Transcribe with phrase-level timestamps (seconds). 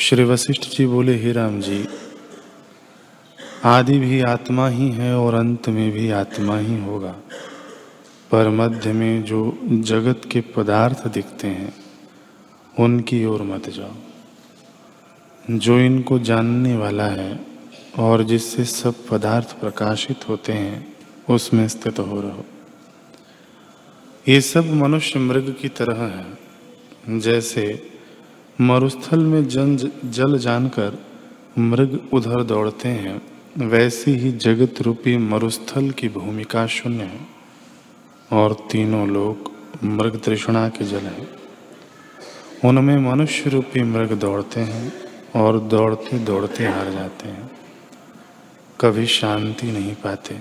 [0.00, 1.88] श्री वशिष्ठ जी बोले, हे राम जी,
[3.64, 7.16] आदि भी आत्मा ही है और अंत में भी आत्मा ही होगा।
[8.30, 11.74] पर मध्य में जो जगत के पदार्थ दिखते हैं,
[12.78, 13.92] उनकी ओर मत जाओ।
[15.50, 17.46] जो इनको जानने वाला है
[17.98, 20.96] और जिससे सब पदार्थ प्रकाशित होते हैं,
[21.30, 22.44] उसमें स्थित हो रहो।
[24.28, 26.38] ये सब मनुष्य मृग की तरह है,
[27.20, 27.90] जैसे
[28.60, 30.98] मरुस्थल में जन जल जानकर
[31.58, 33.22] मृग उधर दौड़ते हैं,
[33.58, 37.20] वैसे ही जगत रूपी मरुस्थल की भूमिका शून्य है।
[38.32, 39.50] और तीनों लोग
[39.84, 41.28] मृग तृष्णा के जल हैं।
[42.64, 44.92] उनमें मनुष्य रूपी मृग दौड़ते हैं
[45.36, 47.50] और दौड़ते दौड़ते हार जाते हैं।
[48.80, 50.38] कभी शांति नहीं पाते,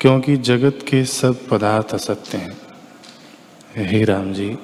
[0.00, 2.56] क्योंकि जगत के सब पदार्थ असत्य हैं।
[3.76, 4.56] हे राम जी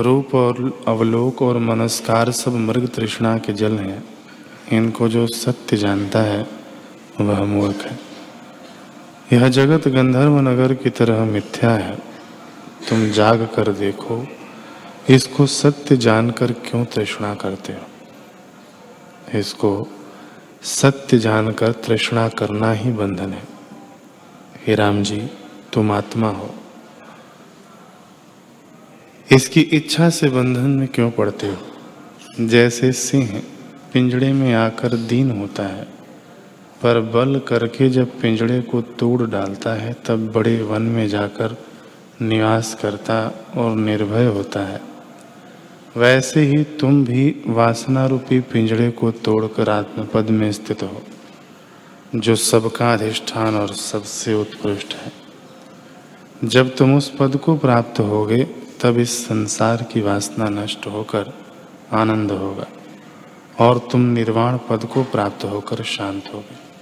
[0.00, 4.04] रूप और अवलोक और मनस्कार सब मृग तृष्णा के जल हैं।
[4.72, 6.46] इनको जो सत्य जानता है,
[7.20, 7.98] वह मूर्ख है।
[9.32, 11.96] यह जगत गंधर्व नगर की तरह मिथ्या है।
[12.88, 14.26] तुम जाग कर देखो,
[15.08, 17.80] इसको सत्य जानकर क्यों तृष्णा करते हो?
[19.38, 19.88] इसको
[20.62, 23.42] सत्य जानकर तृष्णा करना ही बंधन है।
[24.66, 25.30] हे राम जी,
[25.72, 26.54] तुम आत्मा हो।
[29.32, 32.46] इसकी इच्छा से बंधन में क्यों पड़ते हो?
[32.46, 33.42] जैसे सिंह
[33.92, 35.84] पिंजड़े में आकर दीन होता है,
[36.82, 41.56] पर बल करके जब पिंजड़े को तोड़ डालता है, तब बड़े वन में जाकर
[42.22, 44.80] निवास करता और निर्भय होता है।
[45.96, 51.02] वैसे ही तुम भी वासना रूपी पिंजड़े को तोड़कर आत्मपद में स्थित हो,
[52.14, 55.12] जो सबका अधिष्ठान और सबसे उत्कृष्ट है।
[56.44, 58.46] जब तुम उस पद को प्राप्त होगे
[58.80, 61.32] तब इस संसार की वासना नष्ट होकर
[61.92, 62.66] आनंद होगा
[63.60, 66.67] और तुम निर्वाण पद को प्राप्त होकर शांत होगे।